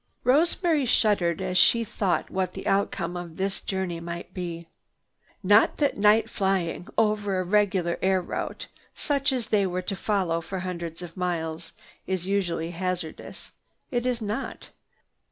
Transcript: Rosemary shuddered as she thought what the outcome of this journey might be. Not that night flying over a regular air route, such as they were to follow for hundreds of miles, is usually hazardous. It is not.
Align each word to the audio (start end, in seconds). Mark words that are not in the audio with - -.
Rosemary 0.23 0.83
shuddered 0.85 1.43
as 1.43 1.59
she 1.59 1.83
thought 1.83 2.31
what 2.31 2.53
the 2.53 2.65
outcome 2.65 3.15
of 3.15 3.37
this 3.37 3.61
journey 3.61 3.99
might 3.99 4.33
be. 4.33 4.65
Not 5.43 5.77
that 5.77 5.95
night 5.95 6.27
flying 6.27 6.87
over 6.97 7.39
a 7.39 7.43
regular 7.43 7.99
air 8.01 8.19
route, 8.19 8.65
such 8.95 9.31
as 9.31 9.49
they 9.49 9.67
were 9.67 9.83
to 9.83 9.95
follow 9.95 10.41
for 10.41 10.61
hundreds 10.61 11.03
of 11.03 11.15
miles, 11.15 11.73
is 12.07 12.25
usually 12.25 12.71
hazardous. 12.71 13.51
It 13.91 14.07
is 14.07 14.23
not. 14.23 14.71